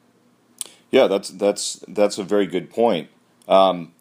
Yeah, 0.89 1.08
that's 1.08 1.30
that's 1.32 1.84
that's 1.89 2.18
a 2.18 2.24
very 2.24 2.48
good 2.48 2.70
point. 2.70 3.10
Um, 3.46 3.91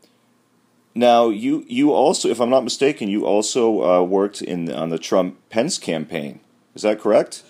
now, 0.95 1.31
you 1.31 1.65
you 1.67 1.93
also, 1.93 2.29
if 2.29 2.41
I'm 2.41 2.51
not 2.51 2.63
mistaken, 2.63 3.09
you 3.09 3.27
also 3.27 3.83
uh, 3.83 4.03
worked 4.03 4.41
in 4.41 4.71
on 4.71 4.91
the 4.91 4.99
Trump 4.99 5.37
Pence 5.49 5.79
campaign. 5.79 6.39
Is 6.77 6.83
that 6.83 7.01
correct? 7.01 7.43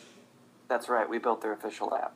That's 0.71 0.89
right. 0.89 1.11
We 1.11 1.19
built 1.19 1.43
their 1.43 1.53
official 1.53 1.93
app. 1.93 2.15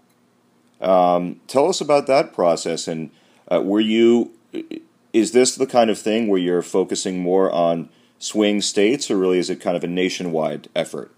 Um, 0.80 1.40
tell 1.48 1.68
us 1.68 1.80
about 1.80 2.06
that 2.06 2.32
process, 2.32 2.86
and 2.86 3.10
uh, 3.50 3.60
were 3.60 3.80
you 3.80 4.30
is 5.12 5.32
this 5.32 5.56
the 5.56 5.66
kind 5.66 5.90
of 5.90 5.98
thing 5.98 6.28
where 6.28 6.38
you're 6.38 6.62
focusing 6.62 7.20
more 7.20 7.50
on 7.50 7.88
swing 8.20 8.60
states, 8.60 9.10
or 9.10 9.16
really 9.16 9.40
is 9.40 9.50
it 9.50 9.60
kind 9.60 9.76
of 9.76 9.82
a 9.82 9.88
nationwide 9.88 10.68
effort? 10.74 11.10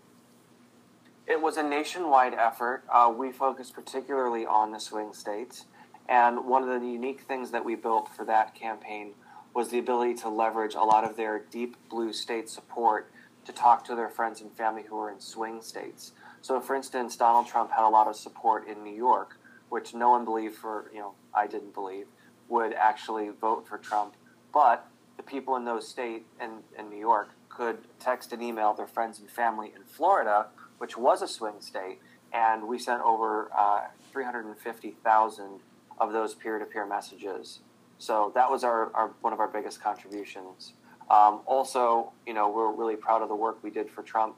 It 1.27 1.43
was 1.43 1.59
a 1.59 1.63
nationwide 1.63 2.33
effort. 2.33 2.85
Uh, 2.91 3.13
we 3.15 3.33
focused 3.33 3.75
particularly 3.75 4.47
on 4.47 4.71
the 4.71 4.79
swing 4.79 5.13
states. 5.13 5.67
And 6.09 6.47
one 6.47 6.63
of 6.63 6.69
the 6.69 6.87
unique 6.87 7.23
things 7.23 7.51
that 7.51 7.65
we 7.65 7.75
built 7.75 8.09
for 8.17 8.25
that 8.25 8.55
campaign 8.55 9.13
was 9.53 9.69
the 9.69 9.79
ability 9.79 10.15
to 10.15 10.29
leverage 10.31 10.75
a 10.75 10.83
lot 10.83 11.05
of 11.05 11.17
their 11.17 11.41
deep 11.51 11.77
blue 11.91 12.13
state 12.13 12.49
support 12.49 13.11
to 13.45 13.53
talk 13.53 13.85
to 13.87 13.95
their 13.95 14.09
friends 14.09 14.41
and 14.41 14.53
family 14.53 14.85
who 14.89 14.99
are 14.99 15.11
in 15.11 15.21
swing 15.21 15.61
states. 15.61 16.13
So, 16.43 16.61
for 16.61 16.75
instance, 16.75 17.17
Donald 17.17 17.47
Trump 17.47 17.73
had 17.73 17.87
a 17.87 17.89
lot 17.89 18.07
of 18.07 18.17
support 18.17 18.69
in 18.69 18.85
New 18.85 18.95
York, 18.95 19.39
which 19.69 19.95
no 19.95 20.11
one 20.11 20.25
believed 20.25 20.57
for, 20.57 20.91
you 20.93 21.01
know, 21.01 21.15
I 21.35 21.47
didn't 21.47 21.75
believe, 21.75 22.07
would 22.49 22.73
actually 22.73 23.31
vote 23.31 23.67
for 23.67 23.79
Trump. 23.79 24.15
But 24.53 24.87
the 25.17 25.23
people 25.23 25.57
in 25.57 25.65
those 25.65 25.89
states 25.89 26.25
and 26.39 26.63
in 26.79 26.89
New 26.89 26.99
York 26.99 27.31
could 27.49 27.79
text 27.99 28.33
and 28.33 28.43
email 28.43 28.75
their 28.75 28.87
friends 28.87 29.19
and 29.19 29.31
family 29.31 29.73
in 29.75 29.83
Florida 29.85 30.47
which 30.79 30.97
was 30.97 31.23
a 31.23 31.29
swing 31.29 31.61
state, 31.61 32.01
and 32.33 32.67
we 32.67 32.79
sent 32.79 33.03
over 33.03 33.51
uh, 33.57 33.83
350,000 34.13 35.61
of 35.99 36.13
those 36.13 36.35
peer-to-peer 36.35 36.87
messages. 36.87 37.61
So 37.99 38.33
that 38.35 38.51
was 38.51 38.63
our, 38.63 38.95
our 38.95 39.13
one 39.23 39.33
of 39.33 39.41
our 39.41 39.49
biggest 39.49 39.83
contributions. 39.83 40.75
Um, 41.11 41.41
also, 41.47 42.13
you 42.27 42.35
know, 42.35 42.51
we're 42.51 42.73
really 42.73 42.97
proud 42.97 43.23
of 43.23 43.29
the 43.29 43.35
work 43.35 43.63
we 43.63 43.71
did 43.71 43.89
for 43.89 44.03
Trump 44.03 44.37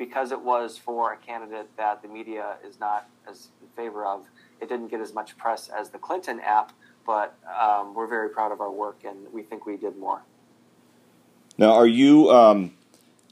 because 0.00 0.32
it 0.32 0.40
was 0.40 0.78
for 0.78 1.12
a 1.12 1.16
candidate 1.18 1.68
that 1.76 2.00
the 2.00 2.08
media 2.08 2.56
is 2.66 2.80
not 2.80 3.06
as 3.28 3.48
in 3.60 3.68
favor 3.76 4.06
of. 4.06 4.24
It 4.58 4.70
didn't 4.70 4.88
get 4.88 4.98
as 4.98 5.12
much 5.12 5.36
press 5.36 5.68
as 5.68 5.90
the 5.90 5.98
Clinton 5.98 6.40
app, 6.40 6.72
but 7.06 7.36
um, 7.60 7.94
we're 7.94 8.06
very 8.06 8.30
proud 8.30 8.50
of 8.50 8.62
our 8.62 8.70
work, 8.70 9.02
and 9.04 9.30
we 9.30 9.42
think 9.42 9.66
we 9.66 9.76
did 9.76 9.98
more. 9.98 10.22
Now, 11.58 11.72
are 11.72 11.86
you 11.86 12.30
um, 12.30 12.72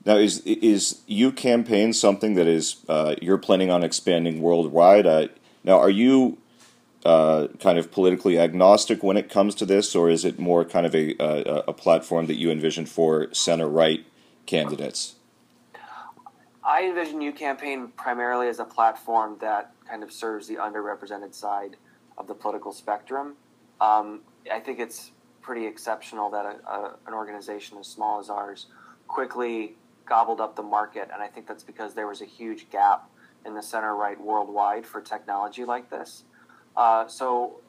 now, 0.04 0.16
is 0.16 0.40
is 0.40 1.00
UCampaign 1.08 1.94
something 1.94 2.34
that 2.34 2.46
is 2.46 2.84
uh, 2.86 3.14
you're 3.22 3.38
planning 3.38 3.70
on 3.70 3.82
expanding 3.82 4.42
worldwide? 4.42 5.06
Uh, 5.06 5.28
now, 5.64 5.78
are 5.78 5.88
you 5.88 6.36
uh, 7.06 7.46
kind 7.60 7.78
of 7.78 7.90
politically 7.90 8.38
agnostic 8.38 9.02
when 9.02 9.16
it 9.16 9.30
comes 9.30 9.54
to 9.54 9.64
this, 9.64 9.96
or 9.96 10.10
is 10.10 10.22
it 10.22 10.38
more 10.38 10.66
kind 10.66 10.84
of 10.84 10.94
a, 10.94 11.14
a, 11.18 11.64
a 11.68 11.72
platform 11.72 12.26
that 12.26 12.36
you 12.36 12.50
envision 12.50 12.84
for 12.84 13.32
center 13.32 13.66
right 13.66 14.04
candidates? 14.44 15.14
I 16.68 16.82
envision 16.82 17.20
UCampaign 17.20 17.96
primarily 17.96 18.46
as 18.46 18.58
a 18.58 18.64
platform 18.64 19.38
that 19.40 19.72
kind 19.88 20.02
of 20.02 20.12
serves 20.12 20.46
the 20.46 20.56
underrepresented 20.56 21.34
side 21.34 21.76
of 22.18 22.26
the 22.26 22.34
political 22.34 22.72
spectrum. 22.72 23.36
Um, 23.80 24.20
I 24.52 24.60
think 24.60 24.78
it's 24.78 25.12
pretty 25.40 25.66
exceptional 25.66 26.28
that 26.28 26.44
a, 26.44 26.70
a, 26.70 26.96
an 27.06 27.14
organization 27.14 27.78
as 27.78 27.86
small 27.86 28.20
as 28.20 28.28
ours 28.28 28.66
quickly 29.06 29.76
gobbled 30.04 30.42
up 30.42 30.56
the 30.56 30.62
market, 30.62 31.08
and 31.10 31.22
I 31.22 31.28
think 31.28 31.48
that's 31.48 31.62
because 31.62 31.94
there 31.94 32.06
was 32.06 32.20
a 32.20 32.26
huge 32.26 32.68
gap 32.68 33.08
in 33.46 33.54
the 33.54 33.62
center 33.62 33.96
right 33.96 34.20
worldwide 34.20 34.84
for 34.84 35.00
technology 35.00 35.64
like 35.64 35.88
this. 35.88 36.24
Uh, 36.76 37.06
so, 37.06 37.60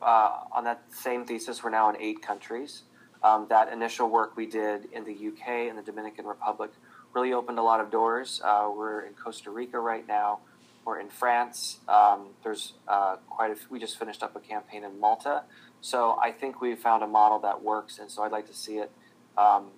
uh, 0.00 0.42
on 0.52 0.62
that 0.62 0.82
same 0.92 1.26
thesis, 1.26 1.64
we're 1.64 1.70
now 1.70 1.90
in 1.90 2.00
eight 2.00 2.22
countries. 2.22 2.84
Um, 3.24 3.46
that 3.50 3.72
initial 3.72 4.08
work 4.08 4.36
we 4.36 4.46
did 4.46 4.86
in 4.92 5.04
the 5.04 5.12
UK 5.12 5.68
and 5.68 5.76
the 5.76 5.82
Dominican 5.82 6.26
Republic 6.26 6.70
really 7.14 7.32
opened 7.32 7.58
a 7.58 7.62
lot 7.62 7.80
of 7.80 7.90
doors. 7.90 8.40
Uh, 8.44 8.70
we're 8.74 9.02
in 9.02 9.14
Costa 9.14 9.50
Rica 9.50 9.78
right 9.78 10.06
now. 10.06 10.40
We're 10.84 11.00
in 11.00 11.08
France. 11.08 11.78
Um, 11.88 12.28
there's 12.42 12.74
uh, 12.88 13.16
quite 13.28 13.50
a. 13.50 13.56
we 13.68 13.78
just 13.78 13.98
finished 13.98 14.22
up 14.22 14.34
a 14.36 14.40
campaign 14.40 14.84
in 14.84 14.98
Malta. 14.98 15.42
So 15.80 16.18
I 16.22 16.30
think 16.30 16.60
we've 16.60 16.78
found 16.78 17.02
a 17.02 17.06
model 17.06 17.38
that 17.40 17.62
works, 17.62 17.98
and 17.98 18.10
so 18.10 18.22
I'd 18.22 18.32
like 18.32 18.46
to 18.48 18.54
see 18.54 18.78
it 18.78 18.90
um, 19.36 19.68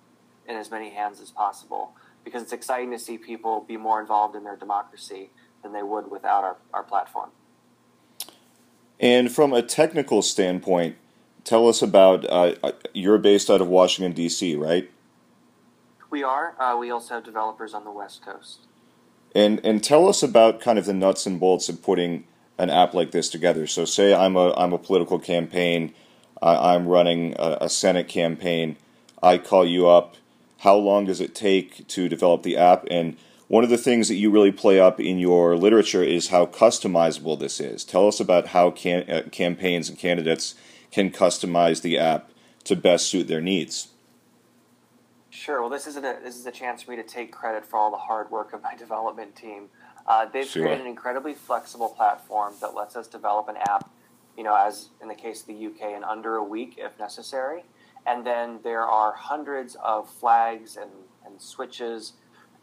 in 0.47 0.55
as 0.55 0.69
many 0.69 0.89
hands 0.89 1.21
as 1.21 1.31
possible 1.31 1.93
because 2.23 2.41
it's 2.41 2.53
exciting 2.53 2.91
to 2.91 2.99
see 2.99 3.17
people 3.17 3.65
be 3.67 3.77
more 3.77 3.99
involved 3.99 4.35
in 4.35 4.43
their 4.43 4.55
democracy 4.55 5.29
than 5.61 5.73
they 5.73 5.83
would 5.83 6.09
without 6.09 6.43
our, 6.43 6.57
our 6.73 6.83
platform. 6.83 7.29
And 8.99 9.31
from 9.31 9.53
a 9.53 9.61
technical 9.61 10.21
standpoint, 10.21 10.95
tell 11.43 11.67
us 11.67 11.81
about 11.81 12.25
uh, 12.25 12.55
uh 12.63 12.71
you're 12.93 13.17
based 13.17 13.49
out 13.49 13.61
of 13.61 13.67
Washington, 13.67 14.13
D.C., 14.13 14.55
right? 14.55 14.89
We 16.13 16.21
are. 16.21 16.53
Uh, 16.61 16.77
we 16.77 16.91
also 16.91 17.15
have 17.15 17.23
developers 17.23 17.73
on 17.73 17.85
the 17.85 17.91
West 17.91 18.23
Coast. 18.23 18.67
And, 19.33 19.59
and 19.65 19.83
tell 19.83 20.07
us 20.07 20.21
about 20.21 20.61
kind 20.61 20.77
of 20.77 20.85
the 20.85 20.93
nuts 20.93 21.25
and 21.25 21.39
bolts 21.39 21.69
of 21.69 21.81
putting 21.81 22.25
an 22.59 22.69
app 22.69 22.93
like 22.93 23.09
this 23.09 23.29
together. 23.29 23.65
So, 23.65 23.83
say 23.83 24.13
I'm 24.13 24.35
a, 24.35 24.53
I'm 24.53 24.73
a 24.73 24.77
political 24.77 25.17
campaign, 25.17 25.91
uh, 26.39 26.75
I'm 26.75 26.87
running 26.87 27.33
a, 27.39 27.57
a 27.61 27.67
Senate 27.67 28.07
campaign, 28.07 28.77
I 29.23 29.39
call 29.39 29.65
you 29.65 29.89
up 29.89 30.17
how 30.59 30.75
long 30.75 31.05
does 31.05 31.19
it 31.19 31.33
take 31.33 31.87
to 31.87 32.07
develop 32.07 32.43
the 32.43 32.57
app? 32.57 32.85
And 32.91 33.17
one 33.47 33.63
of 33.63 33.71
the 33.71 33.77
things 33.79 34.07
that 34.07 34.15
you 34.15 34.29
really 34.29 34.51
play 34.51 34.79
up 34.79 34.99
in 34.99 35.17
your 35.17 35.57
literature 35.57 36.03
is 36.03 36.27
how 36.27 36.45
customizable 36.45 37.39
this 37.39 37.59
is. 37.59 37.83
Tell 37.83 38.07
us 38.07 38.19
about 38.19 38.49
how 38.49 38.69
can, 38.69 39.09
uh, 39.09 39.23
campaigns 39.31 39.89
and 39.89 39.97
candidates 39.97 40.53
can 40.91 41.09
customize 41.09 41.81
the 41.81 41.97
app 41.97 42.29
to 42.65 42.75
best 42.75 43.07
suit 43.07 43.27
their 43.27 43.41
needs. 43.41 43.87
Sure. 45.43 45.59
Well, 45.59 45.69
this 45.69 45.87
isn't 45.87 46.05
a 46.05 46.19
this 46.23 46.37
is 46.37 46.45
a 46.45 46.51
chance 46.51 46.83
for 46.83 46.91
me 46.91 46.95
to 46.95 47.03
take 47.03 47.33
credit 47.33 47.65
for 47.65 47.75
all 47.75 47.91
the 47.91 47.97
hard 47.97 48.31
work 48.31 48.53
of 48.53 48.63
my 48.63 48.75
development 48.77 49.35
team. 49.35 49.67
Uh, 50.07 50.25
they've 50.25 50.47
sure. 50.47 50.63
created 50.63 50.85
an 50.85 50.87
incredibly 50.87 51.33
flexible 51.33 51.89
platform 51.89 52.53
that 52.61 52.73
lets 52.73 52.95
us 52.95 53.07
develop 53.07 53.49
an 53.49 53.57
app, 53.57 53.89
you 54.37 54.43
know, 54.45 54.55
as 54.55 54.91
in 55.01 55.09
the 55.09 55.15
case 55.15 55.41
of 55.41 55.47
the 55.47 55.65
UK, 55.65 55.97
in 55.97 56.03
under 56.05 56.37
a 56.37 56.43
week 56.43 56.75
if 56.77 56.97
necessary. 56.97 57.65
And 58.05 58.25
then 58.25 58.59
there 58.63 58.83
are 58.83 59.11
hundreds 59.11 59.75
of 59.83 60.09
flags 60.09 60.77
and, 60.77 60.91
and 61.25 61.41
switches 61.41 62.13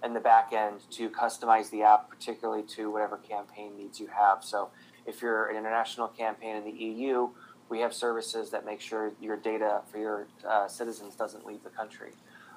in 0.03 0.15
the 0.15 0.21
back 0.21 0.55
end 0.55 0.81
to 0.93 1.11
customize 1.11 1.69
the 1.69 1.83
app, 1.83 2.09
particularly 2.09 2.63
to 2.63 2.91
whatever 2.91 3.19
campaign 3.19 3.77
needs 3.77 4.01
you 4.01 4.07
have. 4.07 4.43
So 4.43 4.71
if 5.05 5.21
you're 5.21 5.51
an 5.51 5.57
international 5.59 6.09
campaign 6.09 6.57
in 6.57 6.65
the 6.65 6.73
EU, 6.73 7.29
we 7.69 7.81
have 7.81 7.93
services 7.93 8.49
that 8.51 8.65
make 8.65 8.81
sure 8.81 9.13
your 9.21 9.37
data 9.37 9.83
for 9.93 9.99
your 9.99 10.27
uh, 10.49 10.67
citizens 10.67 11.15
doesn't 11.15 11.45
leave 11.45 11.63
the 11.63 11.69
country. 11.69 12.13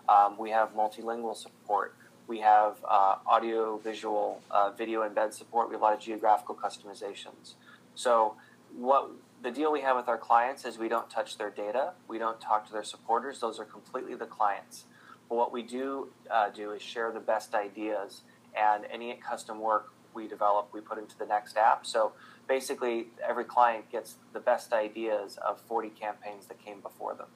Um, 0.07 0.37
we 0.37 0.49
have 0.51 0.75
multilingual 0.75 1.35
support. 1.35 1.95
We 2.27 2.39
have 2.39 2.77
uh, 2.89 3.15
audio, 3.25 3.77
visual, 3.77 4.41
uh, 4.49 4.71
video 4.71 5.07
embed 5.07 5.33
support. 5.33 5.69
We 5.69 5.75
have 5.75 5.81
a 5.81 5.85
lot 5.85 5.93
of 5.93 5.99
geographical 5.99 6.55
customizations. 6.55 7.55
So 7.95 8.35
what 8.75 9.11
the 9.41 9.51
deal 9.51 9.71
we 9.71 9.81
have 9.81 9.95
with 9.95 10.07
our 10.07 10.17
clients 10.17 10.65
is 10.65 10.77
we 10.77 10.87
don't 10.87 11.09
touch 11.09 11.37
their 11.37 11.49
data, 11.49 11.93
we 12.07 12.17
don't 12.17 12.39
talk 12.39 12.65
to 12.67 12.73
their 12.73 12.83
supporters. 12.83 13.39
Those 13.39 13.59
are 13.59 13.65
completely 13.65 14.15
the 14.15 14.25
clients. 14.25 14.85
But 15.29 15.35
what 15.35 15.51
we 15.51 15.61
do 15.61 16.09
uh, 16.31 16.49
do 16.49 16.71
is 16.71 16.81
share 16.81 17.11
the 17.11 17.19
best 17.19 17.53
ideas, 17.53 18.21
and 18.55 18.85
any 18.91 19.13
custom 19.15 19.59
work 19.59 19.91
we 20.13 20.27
develop, 20.27 20.69
we 20.73 20.79
put 20.79 20.97
into 20.97 21.17
the 21.17 21.25
next 21.25 21.57
app. 21.57 21.85
So 21.85 22.13
basically, 22.47 23.07
every 23.27 23.43
client 23.43 23.91
gets 23.91 24.15
the 24.31 24.39
best 24.39 24.73
ideas 24.73 25.37
of 25.37 25.59
40 25.61 25.89
campaigns 25.89 26.45
that 26.47 26.63
came 26.63 26.79
before 26.81 27.15
them. 27.15 27.27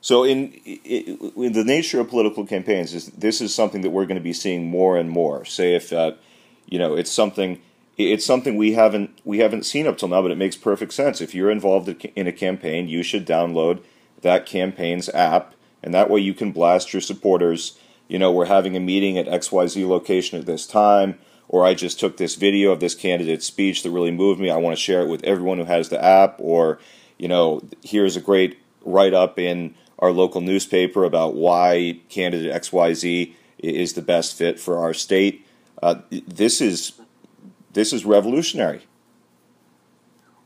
So, 0.00 0.24
in, 0.24 0.52
in 0.52 1.52
the 1.52 1.64
nature 1.64 2.00
of 2.00 2.08
political 2.08 2.46
campaigns, 2.46 2.94
is 2.94 3.06
this 3.06 3.40
is 3.40 3.54
something 3.54 3.80
that 3.80 3.90
we're 3.90 4.06
going 4.06 4.18
to 4.18 4.22
be 4.22 4.32
seeing 4.32 4.68
more 4.68 4.96
and 4.96 5.10
more. 5.10 5.44
Say, 5.44 5.74
if 5.74 5.92
uh, 5.92 6.12
you 6.66 6.78
know, 6.78 6.94
it's 6.94 7.10
something 7.10 7.60
it's 7.96 8.26
something 8.26 8.56
we 8.56 8.72
haven't 8.74 9.18
we 9.24 9.38
haven't 9.38 9.64
seen 9.64 9.86
up 9.86 9.98
till 9.98 10.08
now, 10.08 10.22
but 10.22 10.30
it 10.30 10.38
makes 10.38 10.56
perfect 10.56 10.92
sense. 10.92 11.20
If 11.20 11.34
you're 11.34 11.50
involved 11.50 11.88
in 12.14 12.26
a 12.26 12.32
campaign, 12.32 12.88
you 12.88 13.02
should 13.02 13.26
download 13.26 13.82
that 14.22 14.46
campaign's 14.46 15.08
app, 15.10 15.54
and 15.82 15.94
that 15.94 16.10
way 16.10 16.20
you 16.20 16.34
can 16.34 16.52
blast 16.52 16.92
your 16.92 17.00
supporters. 17.02 17.78
You 18.08 18.18
know, 18.18 18.30
we're 18.30 18.46
having 18.46 18.76
a 18.76 18.80
meeting 18.80 19.18
at 19.18 19.26
XYZ 19.26 19.88
location 19.88 20.38
at 20.38 20.46
this 20.46 20.66
time, 20.66 21.18
or 21.48 21.64
I 21.64 21.74
just 21.74 21.98
took 21.98 22.18
this 22.18 22.34
video 22.34 22.70
of 22.70 22.80
this 22.80 22.94
candidate's 22.94 23.46
speech 23.46 23.82
that 23.82 23.90
really 23.90 24.12
moved 24.12 24.40
me. 24.40 24.50
I 24.50 24.56
want 24.56 24.76
to 24.76 24.82
share 24.82 25.02
it 25.02 25.08
with 25.08 25.24
everyone 25.24 25.58
who 25.58 25.64
has 25.64 25.88
the 25.88 26.02
app, 26.02 26.36
or 26.38 26.78
you 27.18 27.28
know, 27.28 27.62
here's 27.82 28.16
a 28.16 28.20
great 28.20 28.58
write 28.84 29.14
up 29.14 29.38
in 29.38 29.74
our 29.98 30.10
local 30.10 30.40
newspaper 30.40 31.04
about 31.04 31.34
why 31.34 32.00
candidate 32.08 32.52
XYZ 32.52 33.32
is 33.58 33.94
the 33.94 34.02
best 34.02 34.36
fit 34.36 34.60
for 34.60 34.78
our 34.78 34.92
state. 34.92 35.46
Uh, 35.82 35.96
this 36.10 36.60
is 36.60 36.92
this 37.72 37.92
is 37.92 38.04
revolutionary. 38.04 38.86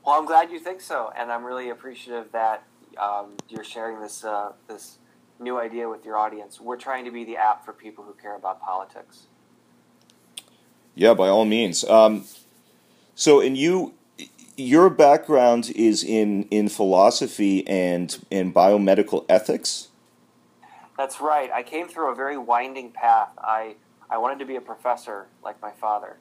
Well, 0.04 0.18
I'm 0.18 0.26
glad 0.26 0.50
you 0.50 0.58
think 0.58 0.80
so, 0.80 1.12
and 1.16 1.30
I'm 1.30 1.44
really 1.44 1.70
appreciative 1.70 2.32
that 2.32 2.64
um, 2.98 3.36
you're 3.48 3.64
sharing 3.64 4.00
this 4.00 4.24
uh, 4.24 4.52
this 4.68 4.98
new 5.38 5.58
idea 5.58 5.88
with 5.88 6.04
your 6.04 6.16
audience. 6.16 6.60
We're 6.60 6.76
trying 6.76 7.04
to 7.04 7.10
be 7.10 7.24
the 7.24 7.36
app 7.36 7.64
for 7.64 7.72
people 7.72 8.04
who 8.04 8.12
care 8.14 8.36
about 8.36 8.60
politics. 8.60 9.26
Yeah, 10.94 11.14
by 11.14 11.28
all 11.28 11.44
means. 11.44 11.84
Um, 11.84 12.24
so, 13.14 13.40
and 13.40 13.56
you, 13.56 13.94
your 14.60 14.90
background 14.90 15.72
is 15.74 16.04
in 16.04 16.44
in 16.44 16.68
philosophy 16.68 17.66
and 17.66 18.24
in 18.30 18.52
biomedical 18.52 19.24
ethics. 19.28 19.88
That's 20.96 21.20
right. 21.20 21.50
I 21.50 21.62
came 21.62 21.88
through 21.88 22.12
a 22.12 22.14
very 22.14 22.36
winding 22.36 22.92
path. 22.92 23.30
I 23.38 23.76
I 24.10 24.18
wanted 24.18 24.38
to 24.40 24.44
be 24.44 24.56
a 24.56 24.60
professor 24.60 25.28
like 25.42 25.60
my 25.62 25.70
father 25.70 26.18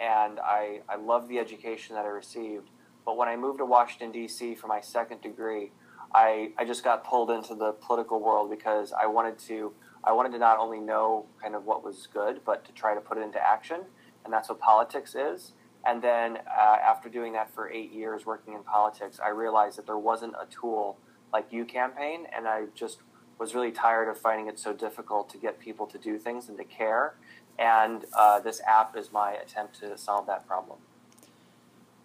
and 0.00 0.40
I, 0.40 0.80
I 0.88 0.96
loved 0.96 1.28
the 1.28 1.38
education 1.38 1.94
that 1.94 2.06
I 2.06 2.08
received. 2.08 2.70
But 3.04 3.16
when 3.16 3.28
I 3.28 3.36
moved 3.36 3.58
to 3.58 3.66
Washington, 3.66 4.10
D.C. 4.10 4.54
for 4.54 4.66
my 4.66 4.80
second 4.80 5.20
degree, 5.20 5.70
I, 6.14 6.52
I 6.58 6.64
just 6.64 6.82
got 6.82 7.04
pulled 7.04 7.30
into 7.30 7.54
the 7.54 7.72
political 7.72 8.20
world 8.20 8.50
because 8.50 8.92
I 8.92 9.06
wanted 9.06 9.38
to 9.40 9.72
I 10.02 10.12
wanted 10.12 10.32
to 10.32 10.38
not 10.38 10.58
only 10.58 10.80
know 10.80 11.26
kind 11.42 11.54
of 11.54 11.66
what 11.66 11.84
was 11.84 12.08
good, 12.10 12.40
but 12.46 12.64
to 12.64 12.72
try 12.72 12.94
to 12.94 13.02
put 13.02 13.18
it 13.18 13.20
into 13.20 13.38
action, 13.38 13.82
and 14.24 14.32
that's 14.32 14.48
what 14.48 14.58
politics 14.58 15.14
is. 15.14 15.52
And 15.86 16.02
then 16.02 16.36
uh, 16.36 16.76
after 16.82 17.08
doing 17.08 17.32
that 17.32 17.54
for 17.54 17.70
eight 17.70 17.92
years 17.92 18.26
working 18.26 18.54
in 18.54 18.62
politics, 18.62 19.18
I 19.24 19.30
realized 19.30 19.78
that 19.78 19.86
there 19.86 19.98
wasn't 19.98 20.34
a 20.34 20.46
tool 20.46 20.98
like 21.32 21.50
UCampaign, 21.50 22.24
and 22.36 22.46
I 22.46 22.64
just 22.74 22.98
was 23.38 23.54
really 23.54 23.72
tired 23.72 24.08
of 24.08 24.18
finding 24.18 24.48
it 24.48 24.58
so 24.58 24.72
difficult 24.74 25.30
to 25.30 25.38
get 25.38 25.58
people 25.58 25.86
to 25.86 25.98
do 25.98 26.18
things 26.18 26.48
and 26.48 26.58
to 26.58 26.64
care. 26.64 27.14
And 27.58 28.04
uh, 28.16 28.40
this 28.40 28.60
app 28.66 28.96
is 28.96 29.10
my 29.12 29.32
attempt 29.32 29.80
to 29.80 29.96
solve 29.96 30.26
that 30.26 30.46
problem. 30.46 30.78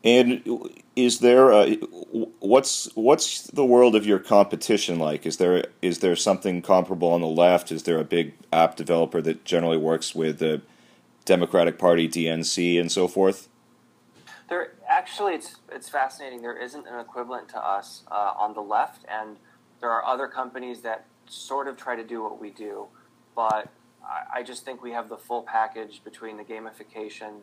And 0.04 0.44
is 0.96 1.20
there 1.20 1.52
a, 1.52 1.76
what's 2.40 2.94
what's 2.96 3.48
the 3.48 3.66
world 3.66 3.96
of 3.96 4.06
your 4.06 4.20
competition 4.20 5.00
like? 5.00 5.26
Is 5.26 5.38
there 5.38 5.66
is 5.82 6.00
there 6.00 6.16
something 6.16 6.62
comparable 6.62 7.10
on 7.10 7.22
the 7.22 7.28
left? 7.28 7.72
Is 7.72 7.84
there 7.84 8.00
a 8.00 8.04
big 8.04 8.36
app 8.54 8.76
developer 8.76 9.20
that 9.24 9.46
generally 9.46 9.78
works 9.78 10.14
with 10.14 10.38
the 10.38 10.62
Democratic 11.26 11.80
Party, 11.80 12.08
DNC, 12.08 12.80
and 12.80 12.92
so 12.92 13.08
forth? 13.08 13.50
There 14.50 14.74
actually, 14.88 15.34
it's 15.36 15.58
it's 15.72 15.90
fascinating. 15.90 16.42
There 16.42 16.58
isn't 16.58 16.88
an 16.88 17.00
equivalent 17.00 17.50
to 17.50 17.58
us 17.58 18.04
uh, 18.12 18.34
on 18.38 18.54
the 18.54 18.62
left, 18.62 19.06
and 19.10 19.38
there 19.82 19.90
are 19.90 20.06
other 20.06 20.28
companies 20.28 20.82
that 20.82 21.06
sort 21.28 21.68
of 21.68 21.78
try 21.78 21.96
to 21.96 22.04
do 22.04 22.22
what 22.22 22.40
we 22.40 22.52
do, 22.52 22.88
but 23.36 23.70
I, 24.04 24.40
I 24.40 24.44
just 24.44 24.64
think 24.64 24.84
we 24.84 24.92
have 24.92 25.10
the 25.10 25.18
full 25.18 25.42
package 25.42 26.04
between 26.04 26.38
the 26.38 26.44
gamification 26.44 27.42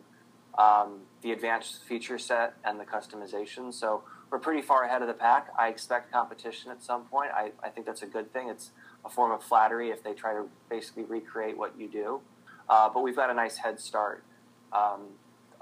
um, 0.57 1.01
the 1.21 1.31
advanced 1.31 1.83
feature 1.83 2.17
set 2.17 2.55
and 2.63 2.79
the 2.79 2.85
customization. 2.85 3.73
So 3.73 4.03
we're 4.29 4.39
pretty 4.39 4.61
far 4.61 4.83
ahead 4.83 5.01
of 5.01 5.07
the 5.07 5.13
pack. 5.13 5.47
I 5.57 5.67
expect 5.67 6.11
competition 6.11 6.71
at 6.71 6.83
some 6.83 7.05
point. 7.05 7.31
I, 7.33 7.51
I 7.63 7.69
think 7.69 7.85
that's 7.85 8.03
a 8.03 8.07
good 8.07 8.31
thing. 8.31 8.49
It's 8.49 8.71
a 9.05 9.09
form 9.09 9.31
of 9.31 9.43
flattery 9.43 9.89
if 9.89 10.03
they 10.03 10.13
try 10.13 10.33
to 10.33 10.47
basically 10.69 11.03
recreate 11.03 11.57
what 11.57 11.77
you 11.77 11.87
do. 11.87 12.21
Uh, 12.69 12.89
but 12.93 13.03
we've 13.03 13.15
got 13.15 13.29
a 13.29 13.33
nice 13.33 13.57
head 13.57 13.79
start. 13.79 14.23
Um, 14.71 15.01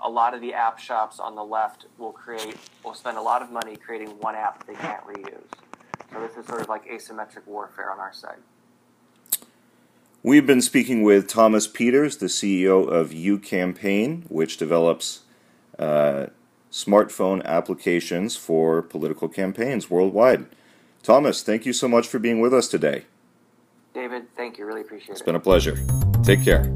a 0.03 0.10
lot 0.10 0.34
of 0.34 0.41
the 0.41 0.53
app 0.53 0.79
shops 0.79 1.20
on 1.20 1.36
the 1.36 1.43
left 1.43 1.86
will 1.98 2.12
create, 2.12 2.58
will 2.84 2.93
spend 2.93 3.17
a 3.17 3.22
lot 3.22 3.41
of 3.41 3.51
money 3.51 3.75
creating 3.75 4.10
one 4.20 4.36
app 4.36 4.65
they 4.65 4.74
can't 4.74 5.03
reuse. 5.05 5.41
So 6.12 6.20
this 6.20 6.36
is 6.36 6.46
sort 6.46 6.62
of 6.62 6.70
like 6.70 6.88
asymmetric 6.88 7.46
warfare 7.46 7.91
on 7.91 8.00
our 8.00 8.13
side. 8.13 8.39
We've 10.24 10.46
been 10.46 10.62
speaking 10.62 11.01
with 11.01 11.27
Thomas 11.27 11.67
Peters, 11.67 12.17
the 12.17 12.27
CEO 12.27 12.88
of 12.88 13.10
UCampaign, 13.10 14.29
which 14.29 14.58
develops 14.58 15.22
uh, 15.79 16.27
smartphone 16.72 17.43
applications 17.43 18.36
for 18.36 18.81
political 18.81 19.27
campaigns 19.27 19.89
worldwide. 19.89 20.46
Thomas, 21.01 21.41
thank 21.41 21.65
you 21.65 21.74
so 21.74 21.88
much 21.88 22.08
for 22.08 22.20
being 22.20 22.39
with 22.39 22.53
us 22.53 22.67
today. 22.67 23.05
David, 23.93 24.34
thank 24.36 24.58
you. 24.58 24.65
Really 24.65 24.81
appreciate 24.81 25.10
it's 25.10 25.22
it. 25.22 25.24
It's 25.24 25.25
been 25.25 25.36
a 25.36 25.39
pleasure. 25.39 25.77
Take 26.24 26.43
care. 26.43 26.72